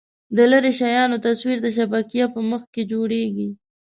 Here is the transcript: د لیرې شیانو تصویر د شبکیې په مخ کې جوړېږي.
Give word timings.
د 0.35 0.37
لیرې 0.51 0.71
شیانو 0.79 1.23
تصویر 1.25 1.57
د 1.61 1.67
شبکیې 1.77 2.25
په 2.33 2.39
مخ 2.49 2.61
کې 2.73 2.81
جوړېږي. 2.91 3.49